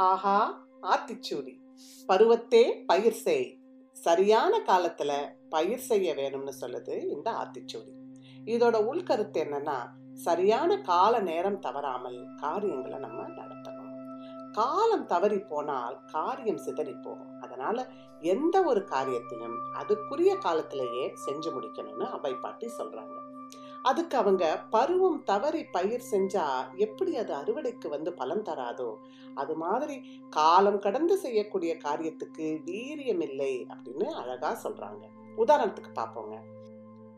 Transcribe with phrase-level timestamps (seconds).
[0.00, 1.54] ஆஹா ஆத்திச்சூடி.
[2.08, 3.58] பருவத்தே பயிர் செய்.
[3.92, 7.92] சரியான காலத்துல பயிர் செய்ய வேணும்னு சொல்லுது இந்த ஆத்திச்சூடி.
[8.44, 9.78] இதோட உள்கருத்து என்னன்னா
[10.14, 13.92] சரியான கால நேரம் தவறாமல் காரியங்களை நம்ம நடத்தணும்.
[14.52, 17.40] காலம் தவறி போனால் காரியம் சிதறி போகும்.
[17.40, 17.88] அதனால
[18.20, 23.18] எந்த ஒரு காரியத்தையும் அதுக்குரிய காலத்திலேயே செஞ்சு முடிக்கணும்னு அவை பாட்டி சொல்றாங்க.
[23.82, 28.96] அதுக்கு அவங்க பருவம் தவறி பயிர் செஞ்சா எப்படி அது அறுவடைக்கு வந்து பலன் தராதோ?
[29.34, 35.08] அது மாதிரி காலம் கடந்து செய்யக்கூடிய காரியத்துக்கு வீரியம் இல்லை அப்படின்னு அழகா சொல்றாங்க.
[35.36, 36.40] உதாரணத்துக்கு பார்ப்போங்க.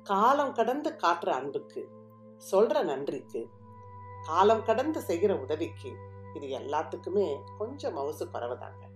[0.03, 1.89] காலம் கடந்து காட்டுற அன்புக்கு
[2.51, 3.49] சொல்ற நன்றிக்கு
[4.27, 5.93] காலம் கடந்து செய்கிற உதவிக்கு
[6.35, 8.91] இது எல்லாத்துக்குமே கொஞ்சம் மவுசு குறவுதாங்க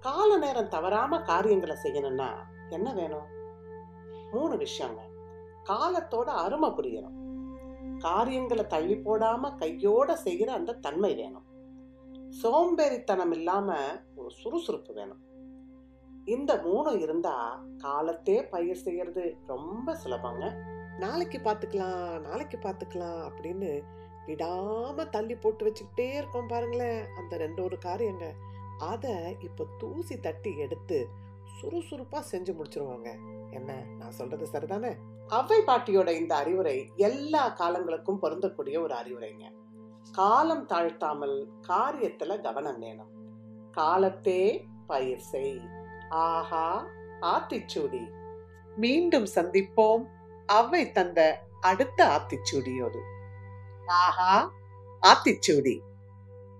[0.00, 2.28] கால நேரம் தவறாம காரியங்களை செய்யணும்னா
[2.70, 3.26] என்ன வேணும்?
[4.30, 5.11] மூணு விஷயங்க.
[5.70, 7.18] காலத்தோட அருமை புரியணும்.
[7.98, 11.46] காரியங்களை தள்ளி போடாம கையோட செய்கிற அந்த தன்மை வேணும்.
[12.42, 13.76] சோம்பேறித்தனம் இல்லாம
[14.16, 15.20] ஒரு சுறுசுறுப்பு வேணும்.
[16.24, 20.44] இந்த மூணு இருந்தா காலத்தே பயிர் செய்யறது ரொம்ப சுலபங்க.
[20.98, 23.70] நாளைக்கு பார்த்துக்கலாம் நாளைக்கு பார்த்துக்கலாம் அப்படின்னு
[24.26, 28.26] விடாம தள்ளி போட்டு வச்சுக்கிட்டே இருக்கோம் பாருங்களேன் அந்த ரெண்டு ஒரு காரியங்க.
[28.78, 31.08] அதை இப்போ தூசி தட்டி எடுத்து
[31.60, 33.18] சுறுசுறுப்பாக செஞ்சு முடிச்சிருவாங்க.
[33.50, 33.84] என்ன?
[33.98, 34.96] நான் சொல்றது சரிதானே?
[35.28, 39.52] அவை பாட்டியோட இந்த அறிவுரை எல்லா காலங்களுக்கும் பொருந்தக்கூடிய ஒரு அறிவுரைங்க.
[40.12, 43.10] காலம் தாழ்த்தாமல் காரியத்தில் கவனம் வேணும்.
[43.76, 45.60] காலத்தே பயிர் செய்.
[46.08, 46.86] ஆஹா
[47.20, 48.10] ஆத்திச்சூடி.
[48.76, 50.06] மீண்டும் சந்திப்போம்.
[50.46, 52.98] அவை தந்த அடுத்த ஆத்திச்சூடியோடு.
[53.86, 54.50] ஆஹா
[55.02, 55.80] ஆத்திச்சூடி.